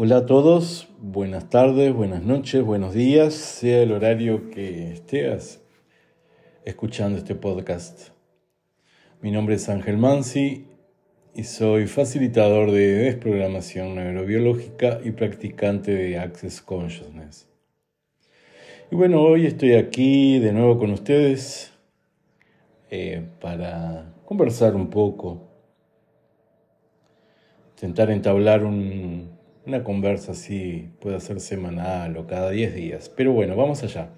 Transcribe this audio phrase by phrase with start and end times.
[0.00, 5.60] Hola a todos, buenas tardes, buenas noches, buenos días, sea el horario que estés
[6.64, 8.10] escuchando este podcast.
[9.22, 10.68] Mi nombre es Ángel Mansi
[11.34, 17.48] y soy facilitador de desprogramación neurobiológica y practicante de Access Consciousness.
[18.92, 21.72] Y bueno, hoy estoy aquí de nuevo con ustedes
[22.88, 25.48] eh, para conversar un poco,
[27.72, 28.62] intentar entablar
[29.68, 33.12] una conversa así, puede ser semanal o cada 10 días.
[33.14, 34.08] Pero bueno, vamos allá.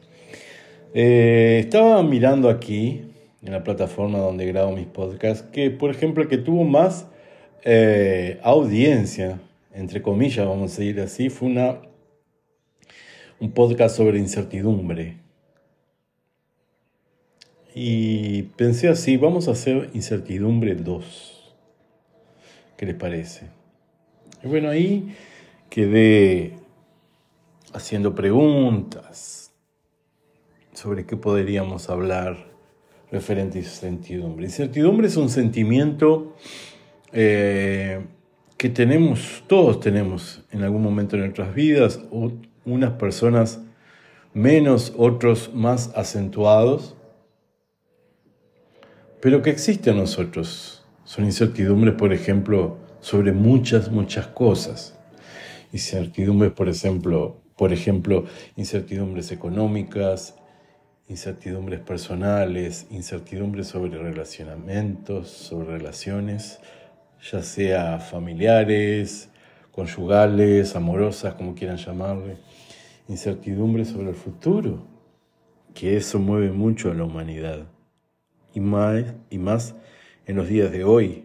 [0.94, 3.02] Eh, estaba mirando aquí
[3.42, 7.08] en la plataforma donde grabo mis podcasts, que por ejemplo que tuvo más
[7.64, 9.40] eh, audiencia,
[9.74, 11.80] entre comillas, vamos a decir así, fue una,
[13.40, 15.16] un podcast sobre incertidumbre.
[17.74, 21.54] Y pensé así, vamos a hacer incertidumbre 2.
[22.76, 23.46] ¿Qué les parece?
[24.44, 25.14] Y bueno, ahí
[25.70, 26.56] quedé
[27.72, 29.52] haciendo preguntas
[30.74, 32.50] sobre qué podríamos hablar
[33.10, 34.46] referente a incertidumbre.
[34.46, 36.34] Incertidumbre es un sentimiento
[37.12, 38.04] eh,
[38.56, 42.00] que tenemos, todos tenemos en algún momento en nuestras vidas,
[42.64, 43.60] unas personas
[44.34, 46.96] menos, otros más acentuados,
[49.20, 50.84] pero que existe en nosotros.
[51.04, 54.99] Son incertidumbres, por ejemplo, sobre muchas, muchas cosas.
[55.72, 58.24] Incertidumbres, por ejemplo, por ejemplo,
[58.56, 60.34] incertidumbres económicas,
[61.08, 66.60] incertidumbres personales, incertidumbres sobre relacionamientos, sobre relaciones,
[67.30, 69.28] ya sea familiares,
[69.72, 72.36] conyugales, amorosas, como quieran llamarle,
[73.08, 74.86] incertidumbres sobre el futuro,
[75.74, 77.66] que eso mueve mucho a la humanidad,
[78.54, 79.74] y más, y más
[80.26, 81.24] en los días de hoy,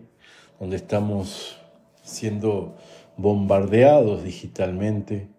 [0.59, 1.57] donde estamos
[2.03, 2.75] siendo
[3.17, 5.35] bombardeados digitalmente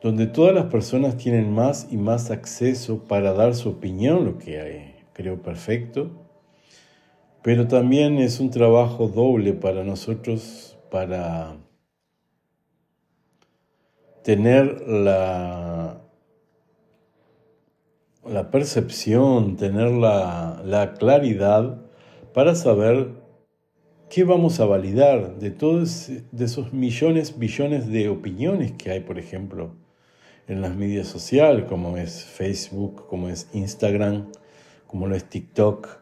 [0.00, 4.94] donde todas las personas tienen más y más acceso para dar su opinión, lo que
[5.12, 6.10] creo perfecto,
[7.42, 11.56] pero también es un trabajo doble para nosotros para
[14.22, 16.00] tener la,
[18.24, 21.80] la percepción, tener la, la claridad
[22.34, 23.08] para saber
[24.10, 29.74] qué vamos a validar de todos esos millones, billones de opiniones que hay, por ejemplo,
[30.46, 34.32] en las medias sociales, como es Facebook, como es Instagram,
[34.86, 36.00] como lo es TikTok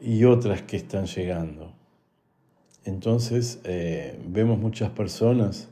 [0.00, 1.72] y otras que están llegando.
[2.84, 5.68] Entonces eh, vemos muchas personas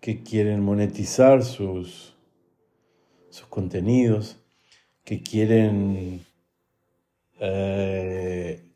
[0.00, 2.16] que quieren monetizar sus,
[3.28, 4.38] sus contenidos,
[5.04, 6.24] que quieren
[7.40, 8.67] eh,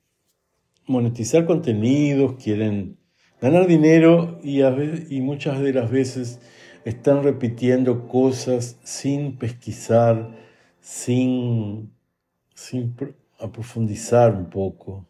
[0.87, 2.99] monetizar contenidos, quieren
[3.41, 6.41] ganar dinero y, y muchas de las veces
[6.85, 10.37] están repitiendo cosas sin pesquisar,
[10.81, 11.93] sin,
[12.55, 12.95] sin
[14.35, 15.09] un poco.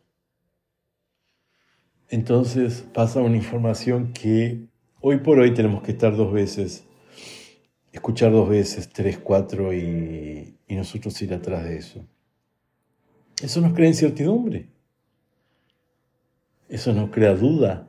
[2.08, 4.66] Entonces pasa una información que
[5.00, 6.84] hoy por hoy tenemos que estar dos veces,
[7.90, 12.06] escuchar dos veces, tres, cuatro y, y nosotros ir atrás de eso.
[13.42, 14.68] Eso nos crea incertidumbre.
[16.72, 17.86] Eso nos crea duda.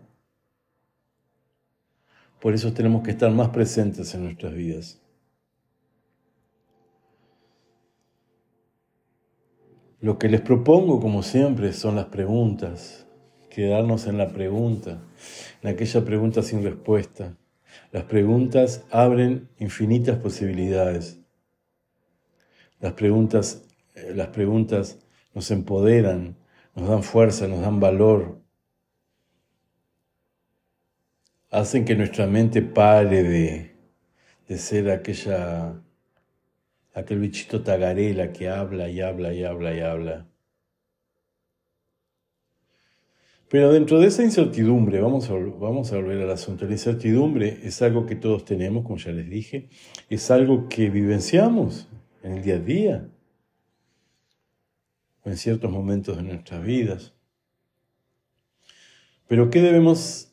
[2.42, 5.02] Por eso tenemos que estar más presentes en nuestras vidas.
[10.02, 13.08] Lo que les propongo, como siempre, son las preguntas.
[13.50, 15.02] Quedarnos en la pregunta,
[15.62, 17.38] en aquella pregunta sin respuesta.
[17.94, 21.22] Las preguntas abren infinitas posibilidades.
[22.82, 23.64] Las preguntas,
[23.96, 25.00] eh, las preguntas
[25.34, 26.36] nos empoderan,
[26.76, 28.43] nos dan fuerza, nos dan valor,
[31.54, 33.76] hacen que nuestra mente pare de,
[34.48, 35.80] de ser aquella,
[36.96, 40.28] aquel bichito tagarela que habla y habla y habla y habla.
[43.50, 47.84] Pero dentro de esa incertidumbre, vamos a, vamos a volver al asunto, la incertidumbre es
[47.84, 49.70] algo que todos tenemos, como ya les dije,
[50.10, 51.88] es algo que vivenciamos
[52.24, 53.10] en el día a día,
[55.24, 57.14] en ciertos momentos de nuestras vidas.
[59.28, 60.33] Pero ¿qué debemos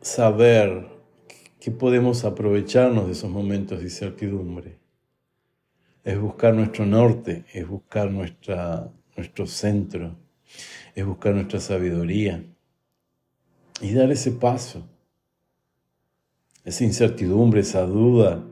[0.00, 0.88] saber
[1.60, 4.78] que podemos aprovecharnos de esos momentos de incertidumbre.
[6.04, 10.16] Es buscar nuestro norte, es buscar nuestra, nuestro centro,
[10.94, 12.44] es buscar nuestra sabiduría
[13.80, 14.88] y dar ese paso,
[16.64, 18.44] esa incertidumbre, esa duda.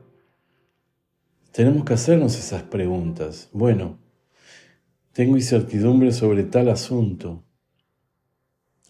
[1.52, 3.48] Tenemos que hacernos esas preguntas.
[3.52, 3.98] Bueno,
[5.12, 7.42] tengo incertidumbre sobre tal asunto.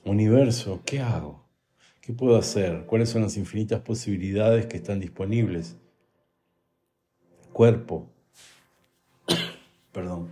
[0.04, 1.45] Universo, ¿qué hago?
[2.06, 2.86] ¿Qué puedo hacer?
[2.86, 5.76] ¿Cuáles son las infinitas posibilidades que están disponibles?
[7.52, 8.08] Cuerpo.
[9.90, 10.28] Perdón.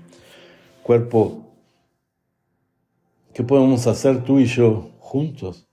[0.84, 1.52] Cuerpo.
[3.34, 5.66] ¿Qué podemos hacer tú y yo juntos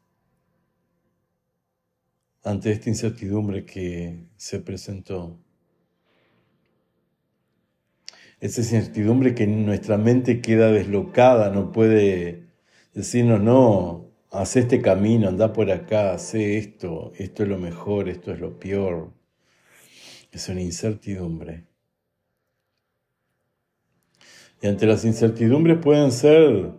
[2.43, 5.37] ante esta incertidumbre que se presentó?
[8.39, 12.47] Esa incertidumbre que nuestra mente queda deslocada, no puede
[12.91, 18.31] decirnos, no, haz este camino, anda por acá, hace esto, esto es lo mejor, esto
[18.31, 19.11] es lo peor.
[20.31, 21.65] Es una incertidumbre.
[24.61, 26.71] Y ante las incertidumbres pueden ser,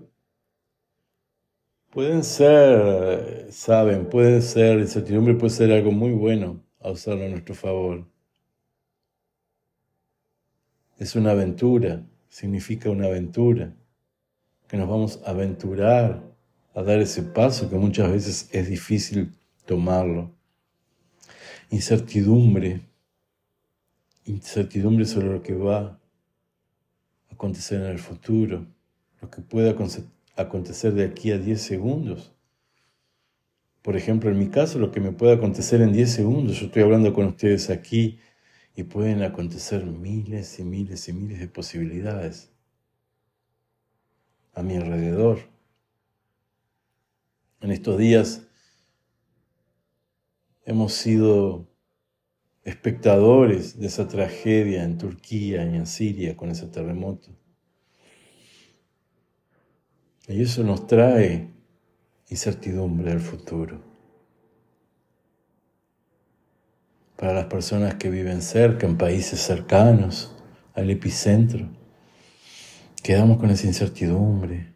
[1.91, 7.55] pueden ser, saben, pueden ser, incertidumbre puede ser algo muy bueno a usarlo a nuestro
[7.55, 8.07] favor.
[10.99, 13.75] Es una aventura, significa una aventura,
[14.69, 16.32] que nos vamos a aventurar
[16.75, 19.33] a dar ese paso que muchas veces es difícil
[19.67, 20.31] tomarlo.
[21.71, 22.83] Incertidumbre,
[24.25, 25.99] incertidumbre sobre lo que va a
[27.31, 28.67] acontecer en el futuro,
[29.21, 29.71] lo que puede
[30.37, 32.33] acontecer de aquí a 10 segundos.
[33.83, 36.83] Por ejemplo, en mi caso, lo que me puede acontecer en 10 segundos, yo estoy
[36.83, 38.19] hablando con ustedes aquí
[38.77, 42.51] y pueden acontecer miles y miles y miles de posibilidades
[44.55, 45.52] a mi alrededor.
[47.63, 48.43] En estos días
[50.65, 51.69] hemos sido
[52.65, 57.31] espectadores de esa tragedia en Turquía y en Siria con ese terremoto.
[60.27, 61.51] Y eso nos trae
[62.29, 63.81] incertidumbre del futuro.
[67.17, 70.35] Para las personas que viven cerca, en países cercanos
[70.75, 71.69] al epicentro,
[73.05, 74.72] quedamos con esa incertidumbre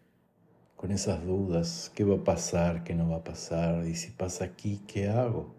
[0.87, 3.88] con esas dudas, ¿qué va a pasar, qué no va a pasar?
[3.88, 5.53] Y si pasa aquí, ¿qué hago?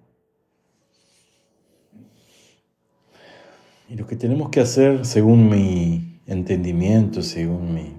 [3.90, 7.94] Y lo que tenemos que hacer, según mi entendimiento, según mi,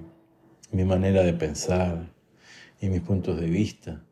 [0.72, 2.10] mi manera de pensar
[2.80, 4.02] y mis puntos de vista,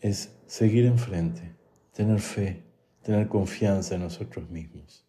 [0.00, 1.54] es seguir enfrente,
[1.92, 2.64] tener fe,
[3.02, 5.06] tener confianza en nosotros mismos.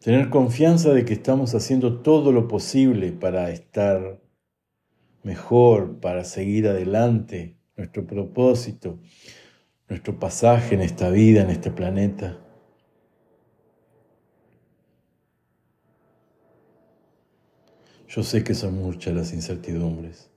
[0.00, 4.21] Tener confianza de que estamos haciendo todo lo posible para estar
[5.22, 8.98] mejor, para seguir adelante nuestro propósito,
[9.88, 12.38] nuestro pasaje en esta vida, en este planeta.
[18.08, 20.30] Yo sé que son muchas las incertidumbres,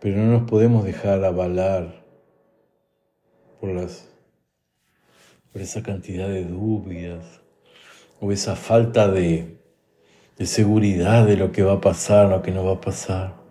[0.00, 2.04] pero no nos podemos dejar avalar
[3.60, 4.08] por, las,
[5.52, 7.40] por esa cantidad de dudas,
[8.20, 9.58] o esa falta de,
[10.36, 13.45] de seguridad de lo que va a pasar, lo que no va a pasar.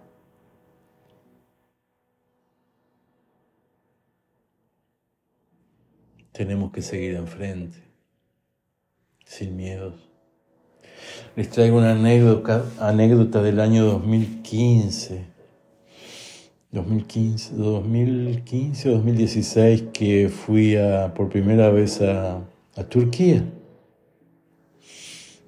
[6.35, 7.77] Tenemos que seguir enfrente,
[9.23, 9.93] sin miedos.
[11.37, 15.23] Les traigo una anécdota, del año 2015,
[16.71, 20.75] 2015, 2015 2016 que fui
[21.15, 22.45] por primera vez a,
[22.75, 23.49] a Turquía.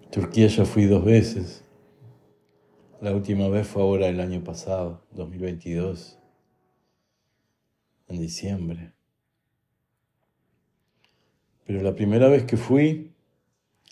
[0.10, 1.66] Turquía ya fui dos veces.
[3.02, 6.18] La última vez fue ahora el año pasado, 2022,
[8.08, 8.97] en diciembre.
[11.68, 13.14] Pero la primera vez que fui,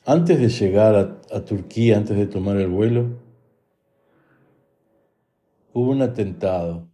[0.05, 0.95] antes de llegar
[1.29, 3.19] a, Turquía, antes de tomar el vuelo,
[5.73, 6.89] hubo un atentado.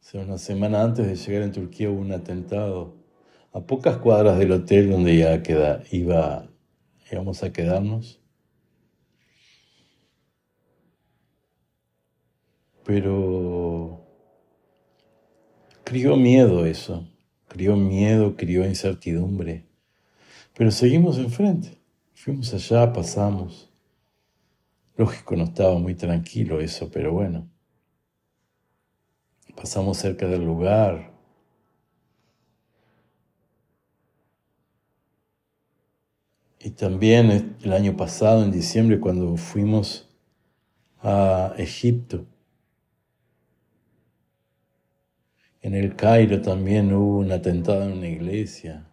[0.00, 2.96] O sea, una semana antes de llegar en Turquía hubo un atentado
[3.52, 6.50] a pocas cuadras del hotel donde ya queda, iba,
[7.10, 8.20] íbamos a quedarnos.
[12.84, 13.67] Pero
[15.88, 17.08] crió miedo eso,
[17.48, 19.64] crió miedo, crió incertidumbre.
[20.54, 21.78] Pero seguimos enfrente,
[22.12, 23.70] fuimos allá, pasamos.
[24.98, 27.48] Lógico, no estaba muy tranquilo eso, pero bueno.
[29.56, 31.16] Pasamos cerca del lugar,
[36.60, 40.08] Y también el año pasado, en diciembre, cuando fuimos
[41.00, 42.26] a Egipto,
[45.62, 48.86] en el Cairo también hubo un atentado en una iglesia.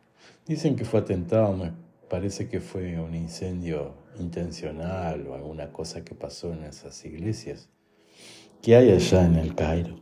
[0.46, 1.72] Dicen que fue atentado, me
[2.10, 7.70] parece que fue un incendio intencional o alguna cosa que pasó en esas iglesias.
[8.62, 10.00] ¿Qué hay allá en el Cairo?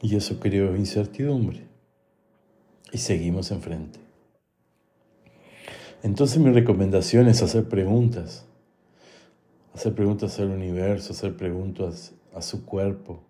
[0.00, 1.66] Y eso creó incertidumbre
[2.92, 3.98] y seguimos enfrente.
[6.02, 8.44] Entonces mi recomendación es hacer preguntas.
[9.74, 13.22] hacer preguntas al universo, hacer preguntas a su cuerpo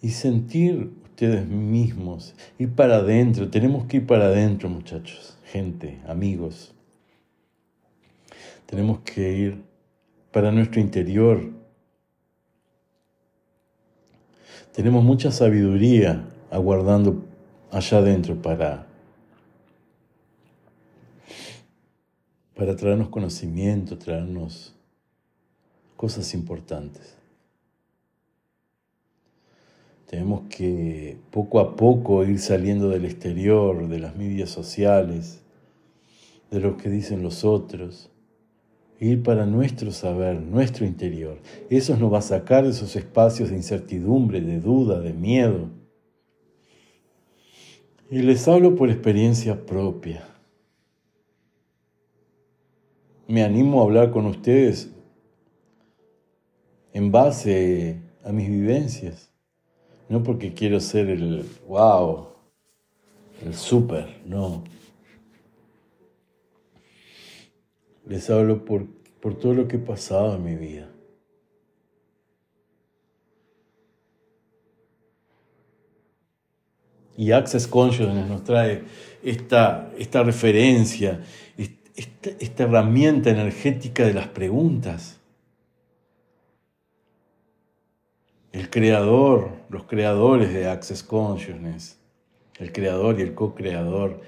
[0.00, 6.74] y sentir ustedes mismos, ir para adentro, tenemos que ir para adentro muchachos, gente, amigos,
[8.66, 9.62] tenemos que ir
[10.32, 11.52] para nuestro interior.
[14.72, 17.22] Tenemos mucha sabiduría aguardando
[17.70, 18.86] allá adentro para,
[22.56, 24.74] para traernos conocimiento, traernos
[25.96, 27.21] cosas importantes.
[30.12, 35.42] Tenemos que poco a poco ir saliendo del exterior, de las medias sociales,
[36.50, 38.10] de lo que dicen los otros,
[39.00, 41.40] ir para nuestro saber, nuestro interior.
[41.70, 45.70] Eso nos va a sacar de esos espacios de incertidumbre, de duda, de miedo.
[48.10, 50.28] Y les hablo por experiencia propia.
[53.26, 54.92] Me animo a hablar con ustedes
[56.92, 59.31] en base a mis vivencias.
[60.12, 62.28] No porque quiero ser el wow,
[63.42, 64.62] el súper, no.
[68.04, 68.86] Les hablo por,
[69.22, 70.90] por todo lo que he pasado en mi vida.
[77.16, 78.82] Y Access Consciousness nos trae
[79.22, 81.24] esta, esta referencia,
[81.56, 85.22] esta, esta herramienta energética de las preguntas.
[88.52, 91.98] el creador, los creadores de Access Consciousness,
[92.58, 94.20] el creador y el co-creador,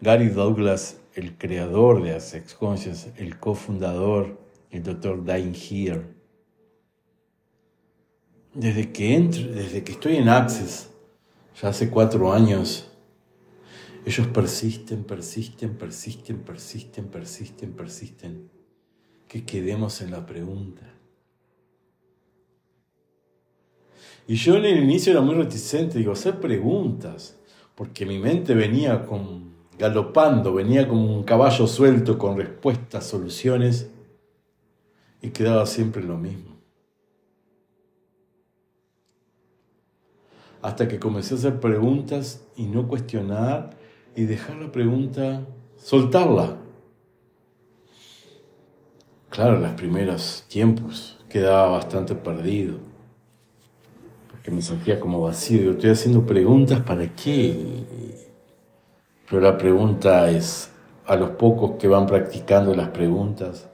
[0.00, 4.40] Gary Douglas, el creador de Access Consciousness, el cofundador,
[4.72, 6.02] el doctor Diane Here.
[8.54, 10.90] Desde que entro, desde que estoy en Access,
[11.62, 12.90] ya hace cuatro años,
[14.04, 18.50] ellos persisten, persisten, persisten, persisten, persisten, persisten,
[19.28, 20.95] que quedemos en la pregunta.
[24.26, 27.38] Y yo en el inicio era muy reticente, digo, hacer preguntas,
[27.76, 33.90] porque mi mente venía con, galopando, venía como un caballo suelto con respuestas, soluciones,
[35.22, 36.56] y quedaba siempre lo mismo.
[40.60, 43.76] Hasta que comencé a hacer preguntas y no cuestionar
[44.16, 46.56] y dejar la pregunta, soltarla.
[49.30, 52.85] Claro, en los primeros tiempos quedaba bastante perdido
[54.46, 55.60] que me sentía como vacío.
[55.60, 57.52] Yo estoy haciendo preguntas para qué.
[59.28, 60.70] Pero la pregunta es,
[61.04, 63.68] a los pocos que van practicando las preguntas,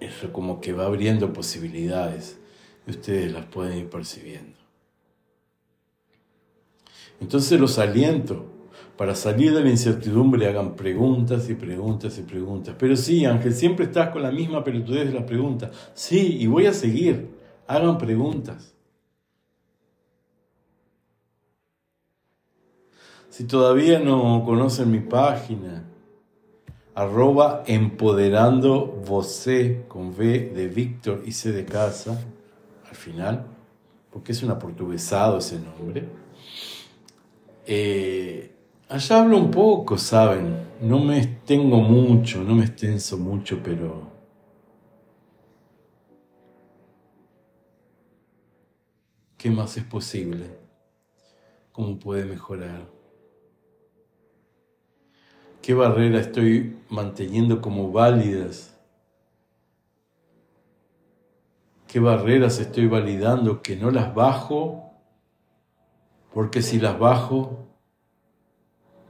[0.00, 2.38] eso como que va abriendo posibilidades
[2.86, 4.56] y ustedes las pueden ir percibiendo.
[7.20, 8.46] Entonces los aliento
[8.96, 12.74] para salir de la incertidumbre hagan preguntas y preguntas y preguntas.
[12.78, 15.70] Pero sí, Ángel, siempre estás con la misma pelotudez de las preguntas.
[15.92, 17.29] Sí, y voy a seguir
[17.70, 18.74] hagan preguntas.
[23.28, 25.84] Si todavía no conocen mi página,
[26.96, 32.20] arroba empoderando vocé con V de Víctor y C de casa
[32.88, 33.46] al final,
[34.10, 36.08] porque es un aportuguesado ese nombre.
[37.66, 38.52] Eh,
[38.88, 40.56] allá hablo un poco, ¿saben?
[40.80, 44.09] No me extengo mucho, no me extenso mucho, pero
[49.40, 50.50] ¿Qué más es posible?
[51.72, 52.86] ¿Cómo puede mejorar?
[55.62, 58.78] ¿Qué barreras estoy manteniendo como válidas?
[61.88, 64.90] ¿Qué barreras estoy validando que no las bajo?
[66.34, 67.66] Porque si las bajo,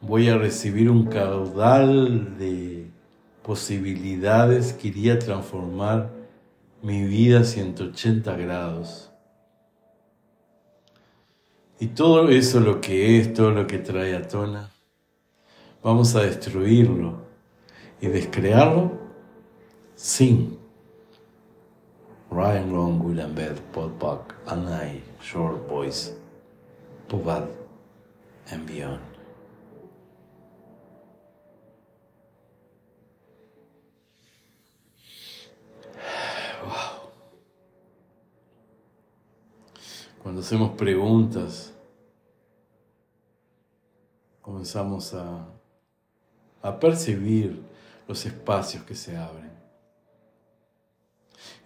[0.01, 2.89] voy a recibir un caudal de
[3.43, 6.13] posibilidades que iría a transformar
[6.83, 9.10] mi vida a 180 grados.
[11.81, 14.69] Y todo eso lo que es, todo lo que trae a tona,
[15.83, 17.15] vamos a destruirlo
[18.03, 18.93] y descrearlo
[19.97, 20.59] sin
[22.31, 26.15] Ryan Long, William Beth, Paul Buck, Anai, Short Boys,
[27.09, 27.49] Puvad,
[28.51, 29.10] and beyond.
[40.31, 41.75] Cuando hacemos preguntas,
[44.41, 45.49] comenzamos a,
[46.63, 47.61] a percibir
[48.07, 49.51] los espacios que se abren.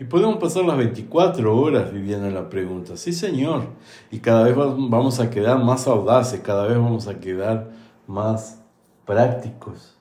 [0.01, 3.67] Y podemos pasar las 24 horas viviendo en la pregunta, sí Señor,
[4.11, 7.71] y cada vez vamos a quedar más audaces, cada vez vamos a quedar
[8.07, 8.63] más
[9.05, 9.99] prácticos.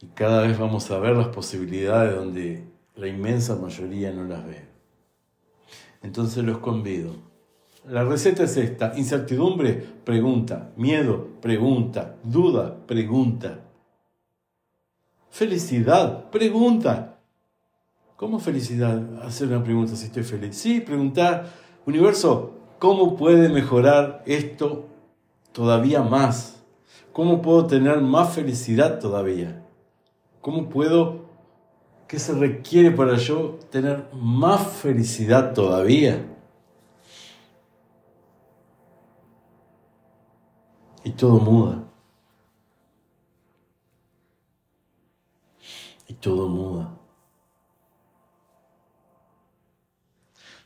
[0.00, 4.64] Y cada vez vamos a ver las posibilidades donde la inmensa mayoría no las ve.
[6.00, 7.30] Entonces los convido.
[7.88, 8.92] La receta es esta.
[8.96, 9.72] Incertidumbre,
[10.04, 10.70] pregunta.
[10.76, 12.14] Miedo, pregunta.
[12.22, 13.58] Duda, pregunta.
[15.30, 17.18] Felicidad, pregunta.
[18.16, 19.02] ¿Cómo felicidad?
[19.24, 20.56] Hacer una pregunta si estoy feliz.
[20.56, 21.50] Sí, preguntar,
[21.84, 24.86] universo, ¿cómo puede mejorar esto
[25.50, 26.62] todavía más?
[27.12, 29.64] ¿Cómo puedo tener más felicidad todavía?
[30.40, 31.24] ¿Cómo puedo,
[32.06, 36.31] qué se requiere para yo tener más felicidad todavía?
[41.04, 41.84] Y todo muda.
[46.08, 46.96] Y todo muda.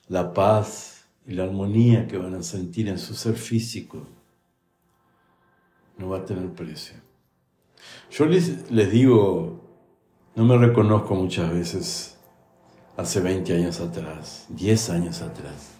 [0.09, 4.07] La paz y la armonía que van a sentir en su ser físico
[5.99, 6.97] no va a tener precio.
[8.11, 9.61] Yo les, les digo,
[10.35, 12.19] no me reconozco muchas veces
[12.97, 15.73] hace 20 años atrás, 10 años atrás.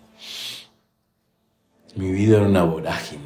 [1.95, 3.26] Mi vida era una vorágine.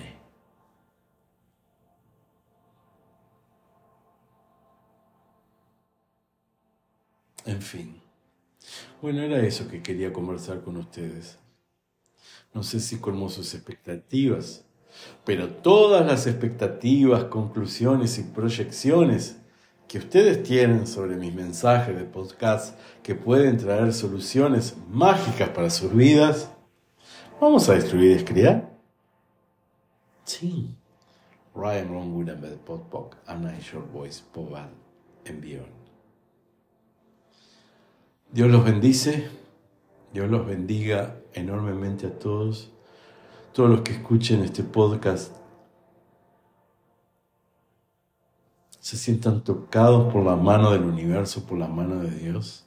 [7.70, 8.00] Fin.
[9.00, 11.38] Bueno, era eso que quería conversar con ustedes.
[12.52, 14.64] No sé si colmó sus expectativas,
[15.24, 19.36] pero todas las expectativas, conclusiones y proyecciones
[19.86, 25.94] que ustedes tienen sobre mis mensajes de podcast que pueden traer soluciones mágicas para sus
[25.94, 26.50] vidas,
[27.40, 28.70] ¿vamos a destruir y descriar?
[30.24, 30.76] Sí.
[31.54, 34.70] Ryan Ron William Podpok, Anna Short Voice, Poval,
[35.24, 35.79] envió.
[38.32, 39.28] Dios los bendice,
[40.12, 42.70] Dios los bendiga enormemente a todos,
[43.52, 45.32] todos los que escuchen este podcast
[48.80, 52.66] se sientan tocados por la mano del universo, por la mano de Dios.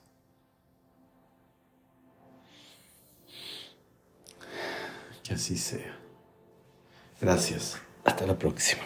[5.23, 5.97] Que así sea.
[7.19, 7.77] Gracias.
[8.05, 8.83] Hasta la próxima.